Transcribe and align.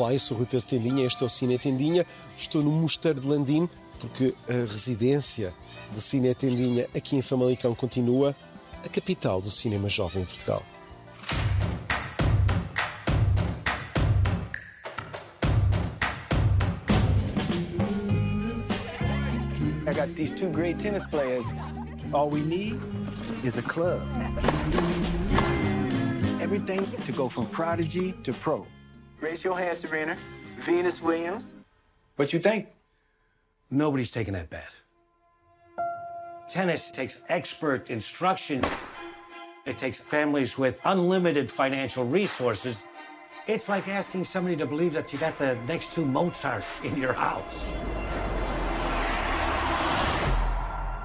Olá, 0.00 0.14
eu 0.14 0.18
sou 0.18 0.34
o 0.34 0.38
Rui 0.38 0.46
Pedro 0.50 0.66
Tendinha, 0.66 1.06
este 1.06 1.22
é 1.22 1.26
o 1.26 1.28
Cine 1.28 1.58
Tendinha. 1.58 2.06
Estou 2.34 2.62
no 2.62 2.70
Mosteiro 2.70 3.20
de 3.20 3.28
Landim 3.28 3.68
porque 4.00 4.34
a 4.48 4.52
residência 4.52 5.52
de 5.92 6.00
Cine 6.00 6.34
Tendinha 6.34 6.88
aqui 6.96 7.16
em 7.16 7.20
Famalicão 7.20 7.74
continua 7.74 8.34
a 8.82 8.88
capital 8.88 9.42
do 9.42 9.50
cinema 9.50 9.90
jovem 9.90 10.22
em 10.22 10.24
Portugal. 10.24 10.62
I 19.86 19.92
got 19.92 20.14
these 20.16 20.32
two 20.32 20.48
great 20.48 20.78
tennis 20.78 21.06
players. 21.08 21.44
All 22.14 22.30
we 22.30 22.40
need 22.40 22.80
is 23.44 23.58
a 23.58 23.62
club. 23.62 24.00
Everything 26.40 26.80
to 27.04 27.12
go 27.12 27.28
from 27.28 27.44
prodigy 27.48 28.14
to 28.24 28.32
pro. 28.32 28.66
Raise 29.20 29.44
your 29.44 29.58
hand, 29.58 29.76
Serena. 29.76 30.16
Venus 30.60 31.02
Williams. 31.02 31.50
What 32.16 32.32
you 32.32 32.38
think? 32.38 32.68
Nobody's 33.70 34.10
taking 34.10 34.34
that 34.34 34.50
bet. 34.50 34.70
Tennis 36.48 36.90
takes 36.90 37.20
expert 37.28 37.90
instruction. 37.90 38.62
It 39.66 39.78
takes 39.78 40.00
families 40.00 40.58
with 40.58 40.80
unlimited 40.84 41.50
financial 41.50 42.04
resources. 42.04 42.82
It's 43.46 43.68
like 43.68 43.88
asking 43.88 44.24
somebody 44.24 44.56
to 44.56 44.66
believe 44.66 44.92
that 44.94 45.12
you 45.12 45.18
got 45.18 45.36
the 45.38 45.56
next 45.68 45.92
two 45.92 46.04
Mozarts 46.04 46.66
in 46.82 46.96
your 46.96 47.12
house. 47.12 47.44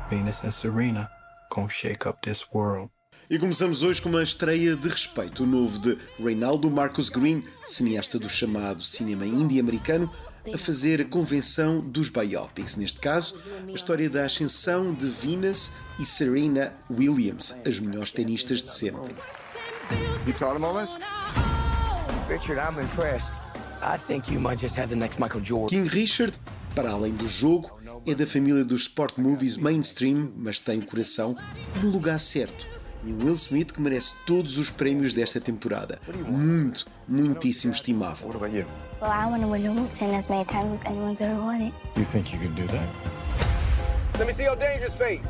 Venus 0.09 0.41
and 0.43 0.53
Serena 0.53 1.09
gonna 1.49 1.69
shake 1.69 2.05
up 2.05 2.23
this 2.23 2.53
world. 2.53 2.89
E 3.30 3.39
começamos 3.39 3.81
hoje 3.81 4.02
com 4.02 4.09
uma 4.09 4.21
estreia 4.21 4.75
de 4.75 4.88
respeito, 4.88 5.44
o 5.44 5.47
novo 5.47 5.80
de 5.80 5.97
Reinaldo 6.19 6.69
Marcus 6.69 7.09
Green, 7.09 7.44
cineasta 7.63 8.19
do 8.19 8.30
chamado 8.30 8.83
cinema 8.83 9.25
indie-americano, 9.25 10.11
a 10.53 10.58
fazer 10.58 11.02
a 11.02 11.05
convenção 11.05 11.80
dos 11.80 12.09
biopics. 12.09 12.75
Neste 12.75 12.99
caso, 12.99 13.41
a 13.67 13.71
história 13.71 14.09
da 14.09 14.25
ascensão 14.25 14.93
de 14.93 15.09
Venus 15.09 15.71
e 15.99 16.05
Serena 16.05 16.71
Williams, 16.91 17.55
as 17.66 17.80
melhores 17.80 18.11
tenistas 18.11 18.61
de 18.61 18.71
sempre. 18.71 19.11
You? 19.11 20.36
Richard, 22.27 22.59
I'm 22.59 22.80
impressed. 22.80 23.33
I 23.81 23.97
think 23.97 24.31
you 24.31 24.39
might 24.39 24.59
just 24.59 24.77
have 24.77 24.89
the 24.89 24.95
next 24.95 25.19
Michael 25.19 25.43
Jordan. 25.43 25.69
King 25.69 25.89
Richard, 25.89 26.33
para 26.73 26.91
além 26.91 27.13
do 27.13 27.27
jogo, 27.27 27.80
é 28.05 28.13
da 28.13 28.25
família 28.25 28.63
dos 28.63 28.81
sport 28.81 29.17
movies 29.17 29.58
mainstream, 29.58 30.31
mas 30.36 30.59
tem 30.59 30.80
o 30.80 30.86
coração 30.86 31.36
no 31.81 31.89
lugar 31.89 32.19
certo. 32.19 32.74
E 33.06 33.14
um 33.14 33.23
Will 33.23 33.36
Smith 33.36 33.72
que 33.72 33.80
merece 33.80 34.16
todos 34.25 34.58
os 34.58 34.72
prémios 34.72 35.14
desta 35.14 35.39
temporada. 35.39 36.00
Muito, 36.28 36.88
muitíssimo 37.08 37.72
estimável. 37.72 38.28
What 38.28 38.36
about 38.36 38.58
you? 38.58 38.66
Well, 39.00 39.11
I 39.11 39.28
want 39.28 39.44
to 39.44 39.48
win 39.48 40.16
as 40.16 40.28
many 40.28 40.44
times 40.45 40.80
as 40.80 40.86
anyone's 40.88 41.22
ever 41.22 41.39
won 41.39 41.61
it. 41.61 41.73
You 41.95 42.03
think 42.03 42.33
you 42.33 42.39
can 42.39 42.56
do 42.56 42.66
that? 42.66 42.89
Let 44.17 44.26
me 44.26 44.33
see 44.33 44.45
your 44.45 44.56
dangerous 44.56 44.95
face. 44.95 45.28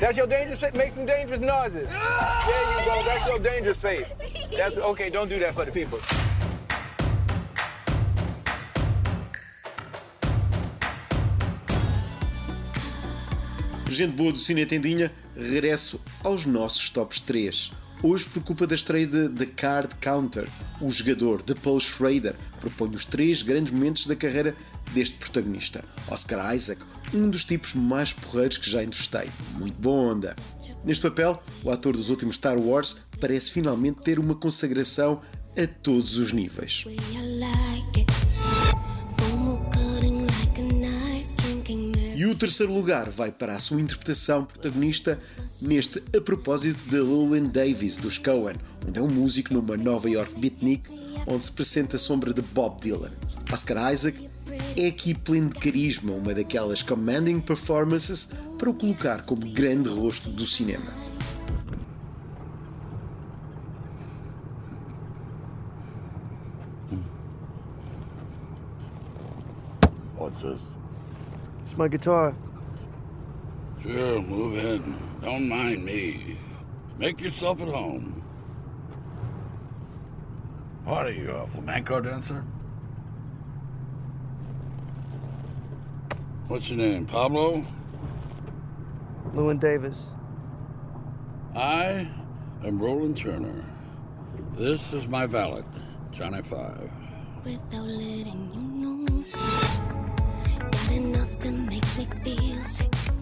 That's 0.00 0.16
your 0.16 0.26
dangerous 0.26 0.60
face. 0.60 0.74
Make 0.74 0.92
some 0.94 1.06
dangerous 1.06 1.40
noises. 1.40 1.86
There 1.86 2.80
you 2.80 2.84
go. 2.84 3.02
That's 3.04 3.26
your 3.28 3.38
dangerous 3.38 3.76
face. 3.76 4.08
That's 4.56 4.76
okay. 4.76 5.10
Don't 5.10 5.28
do 5.28 5.38
that 5.38 5.54
for 5.54 5.64
the 5.64 5.70
people. 5.70 6.00
Gente 13.88 14.16
boa 14.16 14.32
do 14.32 14.38
Cine 14.38 14.66
Tendinha, 14.66 15.12
regresso 15.36 16.00
aos 16.22 16.46
nossos 16.46 16.90
tops 16.90 17.20
3. 17.20 17.72
Hoje, 18.02 18.26
por 18.26 18.42
culpa 18.42 18.66
da 18.66 18.74
estreia 18.74 19.06
de 19.06 19.28
The 19.30 19.46
Card 19.46 19.94
Counter, 20.00 20.48
o 20.80 20.90
jogador 20.90 21.42
de 21.42 21.54
Paul 21.54 21.80
Schrader 21.80 22.34
propõe 22.60 22.90
os 22.90 23.04
três 23.04 23.42
grandes 23.42 23.72
momentos 23.72 24.06
da 24.06 24.14
carreira 24.14 24.54
deste 24.92 25.16
protagonista. 25.16 25.82
Oscar 26.08 26.54
Isaac, 26.54 26.82
um 27.14 27.30
dos 27.30 27.44
tipos 27.44 27.72
mais 27.72 28.12
porreiros 28.12 28.58
que 28.58 28.68
já 28.68 28.82
entrevistei. 28.82 29.30
Muito 29.58 29.80
boa 29.80 30.12
onda. 30.12 30.36
Neste 30.84 31.02
papel, 31.02 31.42
o 31.62 31.70
ator 31.70 31.96
dos 31.96 32.10
últimos 32.10 32.36
Star 32.36 32.58
Wars 32.58 32.96
parece 33.18 33.52
finalmente 33.52 34.02
ter 34.02 34.18
uma 34.18 34.34
consagração 34.34 35.22
a 35.56 35.66
todos 35.66 36.18
os 36.18 36.32
níveis. 36.32 36.84
Terceiro 42.44 42.74
lugar 42.74 43.08
vai 43.08 43.32
para 43.32 43.56
a 43.56 43.58
sua 43.58 43.80
interpretação 43.80 44.44
protagonista 44.44 45.18
neste 45.62 46.02
A 46.14 46.20
Propósito 46.20 46.86
de 46.90 46.96
Llewyn 46.96 47.48
Davis, 47.48 47.96
dos 47.96 48.18
Coen, 48.18 48.56
onde 48.86 48.98
é 48.98 49.02
um 49.02 49.08
músico 49.08 49.54
numa 49.54 49.78
Nova 49.78 50.10
York 50.10 50.38
beatnik, 50.38 50.86
onde 51.26 51.42
se 51.42 51.50
apresenta 51.50 51.96
a 51.96 51.98
sombra 51.98 52.34
de 52.34 52.42
Bob 52.42 52.82
Dylan. 52.82 53.12
Oscar 53.50 53.90
Isaac 53.90 54.28
é 54.76 54.86
aqui 54.88 55.14
pleno 55.14 55.48
de 55.48 55.58
carisma, 55.58 56.12
uma 56.12 56.34
daquelas 56.34 56.82
commanding 56.82 57.40
performances 57.40 58.28
para 58.58 58.68
o 58.68 58.74
colocar 58.74 59.24
como 59.24 59.50
grande 59.50 59.88
rosto 59.88 60.28
do 60.28 60.44
cinema. 60.44 61.03
It's 71.64 71.78
my 71.78 71.88
guitar. 71.88 72.36
Sure, 73.82 74.20
move 74.20 74.58
in. 74.58 74.98
Don't 75.22 75.48
mind 75.48 75.82
me. 75.82 76.38
Make 76.98 77.22
yourself 77.22 77.62
at 77.62 77.68
home. 77.68 78.22
What 80.84 81.06
are 81.06 81.12
you, 81.12 81.30
a 81.30 81.46
flamenco 81.46 82.02
dancer? 82.02 82.44
What's 86.48 86.68
your 86.68 86.76
name, 86.76 87.06
Pablo? 87.06 87.64
Lewin 89.32 89.58
Davis. 89.58 90.10
I 91.56 92.06
am 92.62 92.78
Roland 92.78 93.16
Turner. 93.16 93.64
This 94.58 94.92
is 94.92 95.08
my 95.08 95.24
valet, 95.24 95.64
Johnny 96.12 96.42
Five. 96.42 96.90
Without 97.42 97.86
letting 97.86 98.50
you 98.52 98.60
know. 98.60 100.03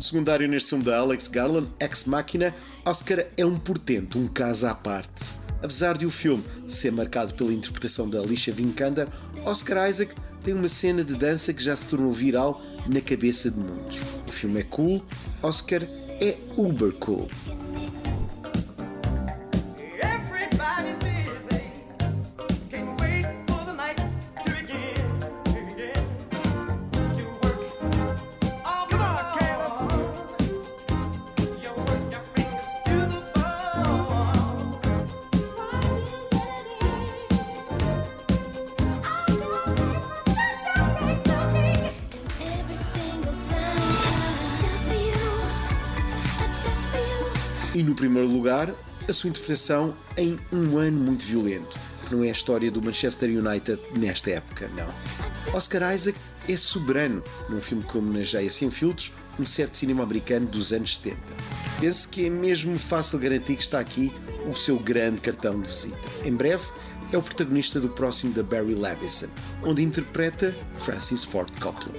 Secundário 0.00 0.46
neste 0.46 0.68
filme 0.68 0.84
da 0.84 0.98
Alex 0.98 1.26
Garland, 1.26 1.68
Ex 1.80 2.04
Machina, 2.04 2.54
Oscar 2.84 3.24
é 3.36 3.46
um 3.46 3.58
portento, 3.58 4.18
um 4.18 4.28
caso 4.28 4.66
à 4.66 4.74
parte. 4.74 5.24
Apesar 5.62 5.96
de 5.96 6.04
o 6.04 6.10
filme 6.10 6.44
ser 6.66 6.90
marcado 6.92 7.32
pela 7.34 7.52
interpretação 7.52 8.10
da 8.10 8.20
Alicia 8.20 8.52
Vikander, 8.52 9.08
Oscar 9.44 9.88
Isaac 9.88 10.14
tem 10.44 10.54
uma 10.54 10.68
cena 10.68 11.04
de 11.04 11.14
dança 11.14 11.52
que 11.52 11.62
já 11.62 11.74
se 11.74 11.86
tornou 11.86 12.12
viral 12.12 12.60
na 12.86 13.00
cabeça 13.00 13.50
de 13.50 13.58
muitos. 13.58 14.02
O 14.28 14.32
filme 14.32 14.60
é 14.60 14.64
cool, 14.64 15.02
Oscar 15.40 15.82
é 16.20 16.36
uber 16.56 16.92
cool. 16.94 17.28
E 47.82 47.84
no 47.84 47.96
primeiro 47.96 48.28
lugar, 48.28 48.72
a 49.08 49.12
sua 49.12 49.28
interpretação 49.28 49.92
em 50.16 50.38
Um 50.52 50.78
Ano 50.78 51.00
Muito 51.00 51.26
Violento, 51.26 51.76
que 52.06 52.14
não 52.14 52.22
é 52.22 52.28
a 52.28 52.30
história 52.30 52.70
do 52.70 52.80
Manchester 52.80 53.28
United 53.28 53.76
nesta 53.96 54.30
época, 54.30 54.70
não. 54.76 55.52
Oscar 55.52 55.92
Isaac 55.92 56.16
é 56.48 56.56
soberano 56.56 57.24
num 57.50 57.60
filme 57.60 57.82
que 57.82 57.98
homenageia 57.98 58.48
sem 58.48 58.70
filtros 58.70 59.12
um 59.36 59.44
certo 59.44 59.78
cinema 59.78 60.04
americano 60.04 60.46
dos 60.46 60.72
anos 60.72 60.94
70. 60.94 61.18
Penso 61.80 62.08
que 62.08 62.26
é 62.26 62.30
mesmo 62.30 62.78
fácil 62.78 63.18
garantir 63.18 63.56
que 63.56 63.64
está 63.64 63.80
aqui 63.80 64.12
o 64.48 64.54
seu 64.54 64.78
grande 64.78 65.20
cartão 65.20 65.60
de 65.60 65.68
visita. 65.68 66.08
Em 66.24 66.32
breve, 66.32 66.62
é 67.12 67.18
o 67.18 67.22
protagonista 67.22 67.80
do 67.80 67.88
próximo 67.88 68.32
da 68.32 68.44
Barry 68.44 68.76
Levinson, 68.76 69.26
onde 69.60 69.82
interpreta 69.82 70.54
Francis 70.74 71.24
Ford 71.24 71.50
Coppola. 71.58 71.96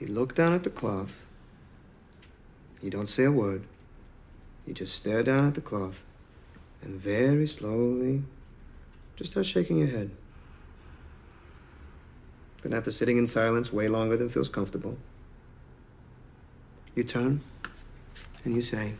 You 0.00 0.12
look 0.12 0.34
down 0.34 0.52
at 0.56 0.64
the 0.64 0.70
cloth. 0.70 1.23
You 2.84 2.90
don't 2.90 3.08
say 3.08 3.24
a 3.24 3.32
word. 3.32 3.64
You 4.66 4.74
just 4.74 4.94
stare 4.94 5.22
down 5.22 5.48
at 5.48 5.54
the 5.54 5.62
cloth. 5.62 6.04
And 6.82 7.00
very 7.00 7.46
slowly, 7.46 8.24
just 9.16 9.32
start 9.32 9.46
shaking 9.46 9.78
your 9.78 9.88
head. 9.88 10.10
Then, 12.62 12.74
after 12.74 12.90
sitting 12.90 13.16
in 13.16 13.26
silence 13.26 13.72
way 13.72 13.88
longer 13.88 14.18
than 14.18 14.28
feels 14.28 14.50
comfortable, 14.50 14.98
you 16.94 17.04
turn 17.04 17.40
and 18.44 18.54
you 18.54 18.60
say, 18.60 18.92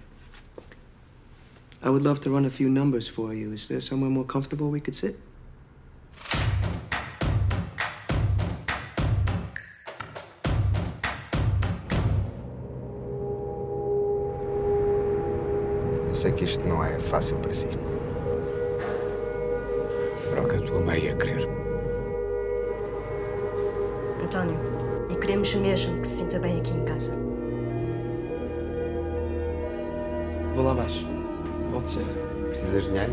I 1.82 1.90
would 1.90 2.02
love 2.02 2.20
to 2.20 2.30
run 2.30 2.46
a 2.46 2.50
few 2.50 2.70
numbers 2.70 3.06
for 3.06 3.34
you. 3.34 3.52
Is 3.52 3.68
there 3.68 3.82
somewhere 3.82 4.08
more 4.08 4.24
comfortable 4.24 4.70
we 4.70 4.80
could 4.80 4.94
sit? 4.94 5.20
Sei 16.24 16.32
que 16.32 16.44
isto 16.44 16.66
não 16.66 16.82
é 16.82 16.98
fácil 16.98 17.36
para 17.36 17.52
si. 17.52 17.68
Para 20.30 20.42
o 20.42 20.48
que 20.48 20.56
a 20.56 20.60
tua 20.60 20.80
mãe 20.80 20.98
ia 20.98 21.14
querer. 21.16 21.46
António, 24.22 24.58
e 25.10 25.16
queremos 25.16 25.54
mesmo 25.54 26.00
que 26.00 26.08
se 26.08 26.16
sinta 26.20 26.38
bem 26.38 26.60
aqui 26.60 26.72
em 26.72 26.82
casa. 26.86 27.12
Vou 30.54 30.64
lá 30.64 30.72
abaixo. 30.72 31.06
Volto 31.70 31.90
cedo. 31.90 32.48
Precisas 32.48 32.84
de 32.84 32.88
dinheiro? 32.88 33.12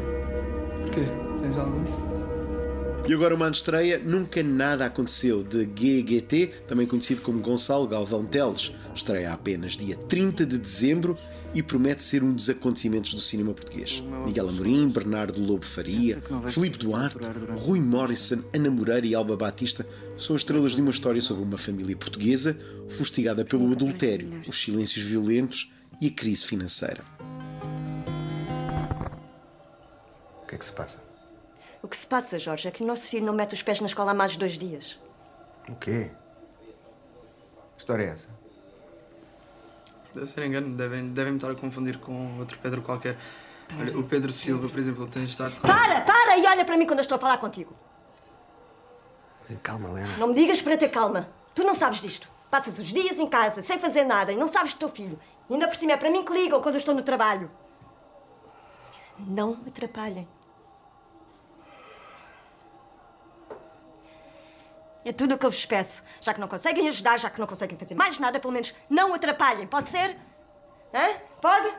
Porquê? 0.83 1.05
Tens 1.41 1.57
algum? 1.57 2.10
E 3.07 3.13
agora 3.13 3.33
uma 3.33 3.49
estreia 3.49 3.99
Nunca 3.99 4.43
Nada 4.43 4.85
Aconteceu, 4.85 5.43
de 5.43 5.65
GGT, 5.65 6.51
também 6.67 6.85
conhecido 6.85 7.21
como 7.21 7.41
Gonçalo 7.41 7.87
Galvão 7.87 8.25
Teles. 8.25 8.71
Estreia 8.93 9.33
apenas 9.33 9.73
dia 9.73 9.95
30 9.95 10.45
de 10.45 10.57
dezembro 10.57 11.17
e 11.53 11.63
promete 11.63 12.03
ser 12.03 12.23
um 12.23 12.31
dos 12.31 12.49
acontecimentos 12.49 13.13
do 13.13 13.19
cinema 13.19 13.53
português. 13.53 14.03
Miguel 14.25 14.49
Amorim, 14.49 14.87
Bernardo 14.89 15.41
Lobo 15.41 15.65
Faria, 15.65 16.21
Filipe 16.47 16.77
Duarte, 16.77 17.27
Rui 17.57 17.81
Morrison, 17.81 18.43
Ana 18.53 18.69
Moreira 18.69 19.05
e 19.05 19.15
Alba 19.15 19.35
Batista 19.35 19.85
são 20.15 20.35
as 20.35 20.43
estrelas 20.43 20.75
de 20.75 20.81
uma 20.81 20.91
história 20.91 21.21
sobre 21.21 21.43
uma 21.43 21.57
família 21.57 21.97
portuguesa 21.97 22.55
fustigada 22.87 23.43
pelo 23.43 23.69
adultério, 23.71 24.43
os 24.47 24.61
silêncios 24.61 25.03
violentos 25.03 25.71
e 25.99 26.07
a 26.07 26.11
crise 26.11 26.45
financeira. 26.45 27.03
O 30.43 30.47
que 30.47 30.55
é 30.55 30.57
que 30.57 30.65
se 30.65 30.71
passa? 30.71 31.10
O 31.83 31.87
que 31.87 31.97
se 31.97 32.05
passa, 32.05 32.37
Jorge, 32.37 32.67
é 32.67 32.71
que 32.71 32.83
o 32.83 32.85
nosso 32.85 33.07
filho 33.07 33.25
não 33.25 33.33
mete 33.33 33.53
os 33.53 33.63
pés 33.63 33.79
na 33.79 33.87
escola 33.87 34.11
há 34.11 34.13
mais 34.13 34.33
de 34.33 34.39
dois 34.39 34.57
dias. 34.57 34.99
O 35.67 35.75
quê? 35.75 36.11
Que 36.61 37.79
história 37.79 38.03
é 38.03 38.07
essa? 38.09 38.27
Deve 40.13 40.27
ser 40.27 40.43
engano. 40.43 40.75
Devem, 40.75 41.09
devem 41.09 41.33
me 41.33 41.37
estar 41.37 41.49
a 41.49 41.55
confundir 41.55 41.97
com 41.97 42.37
outro 42.39 42.59
Pedro 42.59 42.81
qualquer. 42.81 43.17
Olha, 43.79 43.97
o 43.97 44.03
Pedro 44.03 44.31
Silva, 44.31 44.67
por 44.67 44.77
exemplo, 44.77 45.07
tem 45.07 45.23
estado 45.23 45.55
com. 45.55 45.67
Para, 45.67 46.01
para 46.01 46.37
e 46.37 46.45
olha 46.45 46.65
para 46.65 46.77
mim 46.77 46.85
quando 46.85 46.99
eu 46.99 47.03
estou 47.03 47.15
a 47.15 47.19
falar 47.19 47.37
contigo. 47.37 47.73
Tem 49.47 49.57
calma, 49.57 49.89
Helena. 49.89 50.17
Não 50.17 50.27
me 50.27 50.33
digas 50.35 50.61
para 50.61 50.77
ter 50.77 50.89
calma. 50.89 51.29
Tu 51.55 51.63
não 51.63 51.73
sabes 51.73 51.99
disto. 51.99 52.29
Passas 52.49 52.79
os 52.79 52.87
dias 52.91 53.17
em 53.17 53.27
casa, 53.27 53.61
sem 53.61 53.79
fazer 53.79 54.03
nada, 54.03 54.31
e 54.31 54.35
não 54.35 54.47
sabes 54.47 54.73
do 54.73 54.79
teu 54.79 54.89
filho. 54.89 55.17
E 55.49 55.53
ainda 55.53 55.67
por 55.67 55.75
cima 55.75 55.93
é 55.93 55.97
para 55.97 56.11
mim 56.11 56.23
que 56.23 56.33
ligam 56.33 56.61
quando 56.61 56.75
eu 56.75 56.79
estou 56.79 56.93
no 56.93 57.01
trabalho. 57.01 57.49
Não 59.17 59.55
me 59.55 59.69
atrapalhem. 59.69 60.27
É 65.03 65.11
tudo 65.11 65.35
o 65.35 65.37
que 65.37 65.45
eu 65.45 65.51
vos 65.51 65.65
peço. 65.65 66.03
Já 66.21 66.33
que 66.33 66.39
não 66.39 66.47
conseguem 66.47 66.87
ajudar, 66.87 67.19
já 67.19 67.29
que 67.29 67.39
não 67.39 67.47
conseguem 67.47 67.77
fazer 67.77 67.95
mais 67.95 68.19
nada, 68.19 68.39
pelo 68.39 68.53
menos 68.53 68.73
não 68.89 69.13
atrapalhem. 69.13 69.65
Pode 69.65 69.89
ser? 69.89 70.17
Hã? 70.93 71.17
Pode? 71.41 71.73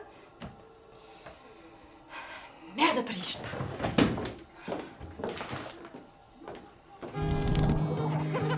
Merda 2.75 3.03
para 3.03 3.13
isto. 3.13 3.41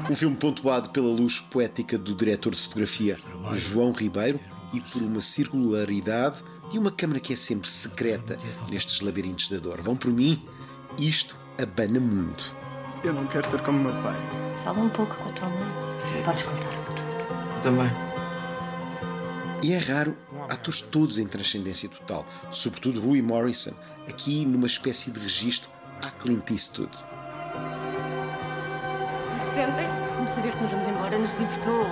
Um 0.09 0.15
filme 0.15 0.35
pontuado 0.35 0.91
pela 0.91 1.07
luz 1.07 1.39
poética 1.39 1.97
do 1.97 2.15
diretor 2.15 2.53
de 2.53 2.61
fotografia 2.61 3.17
João 3.51 3.91
Ribeiro 3.91 4.39
e 4.71 4.79
por 4.79 5.01
uma 5.01 5.19
circularidade 5.19 6.43
de 6.69 6.77
uma 6.77 6.91
câmara 6.91 7.19
que 7.19 7.33
é 7.33 7.35
sempre 7.35 7.69
secreta 7.69 8.37
nestes 8.69 9.01
labirintos 9.01 9.49
da 9.49 9.57
dor. 9.57 9.81
Vão 9.81 9.95
por 9.95 10.11
mim, 10.11 10.47
isto 10.97 11.37
abana 11.61 11.99
muito. 11.99 12.55
Eu 13.03 13.13
não 13.13 13.25
quero 13.27 13.47
ser 13.47 13.61
como 13.61 13.79
meu 13.79 14.03
pai. 14.03 14.15
Fala 14.65 14.79
um 14.79 14.89
pouco 14.89 15.13
com 15.13 15.29
a 15.29 15.31
tua 15.33 15.47
mãe. 15.47 16.23
Podes 16.25 16.41
contar 16.41 16.69
tudo. 16.87 17.01
Eu 17.55 17.61
também. 17.61 17.91
E 19.61 19.73
é 19.73 19.77
raro 19.77 20.17
atores 20.49 20.81
todos 20.81 21.19
em 21.19 21.27
transcendência 21.27 21.87
total, 21.87 22.25
sobretudo 22.49 22.99
Rui 22.99 23.21
Morrison, 23.21 23.73
aqui 24.09 24.43
numa 24.43 24.65
espécie 24.65 25.11
de 25.11 25.19
registro 25.19 25.69
à 26.03 26.09
Clint 26.09 26.49
Eastwood. 26.49 26.95
Sentem? 29.53 29.87
Como 30.15 30.27
saber 30.27 30.51
que 30.51 30.61
nos 30.63 30.71
vamos 30.71 30.87
embora 30.87 31.17
nos 31.19 31.33
libertou. 31.35 31.85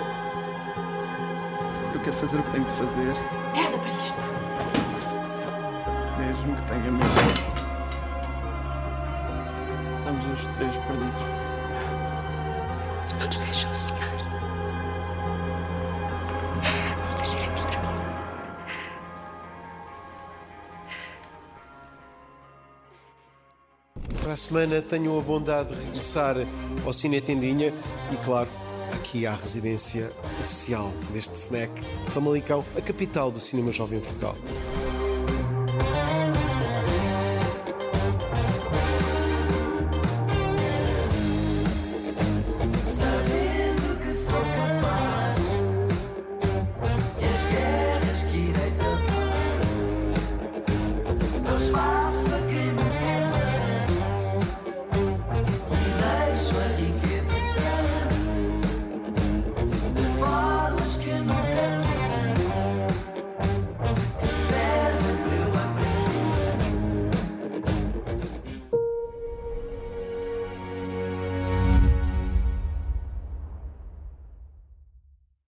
Eu 1.94 2.00
quero 2.00 2.16
fazer 2.16 2.38
o 2.38 2.42
que 2.42 2.50
tenho 2.50 2.64
de 2.64 2.72
fazer, 2.72 3.14
Merda 3.54 3.78
para 3.78 3.90
isto. 3.92 4.18
mesmo 6.18 6.56
que 6.56 6.62
tenha 6.62 6.90
medo. 6.90 7.54
Estamos 9.98 10.26
os 10.32 10.56
três 10.56 10.76
perdidos. 10.76 11.53
Não 13.12 13.28
te 13.28 13.38
deixam 13.38 13.72
sonhar. 13.74 14.14
Não 17.06 17.16
deixaremos 17.16 17.60
dormir. 17.60 17.84
Para 24.20 24.32
a 24.32 24.36
semana 24.36 24.80
tenham 24.80 25.18
a 25.18 25.22
bondade 25.22 25.74
de 25.74 25.84
regressar 25.84 26.36
ao 26.84 26.92
Cine 26.94 27.20
Tendinha 27.20 27.72
e, 28.10 28.16
claro, 28.24 28.48
aqui 28.94 29.26
à 29.26 29.34
residência 29.34 30.10
oficial 30.40 30.90
deste 31.12 31.34
snack, 31.34 31.70
Famalicão, 32.08 32.64
a 32.76 32.80
capital 32.80 33.30
do 33.30 33.38
cinema 33.38 33.70
jovem 33.70 33.98
em 33.98 34.02
Portugal. 34.02 34.34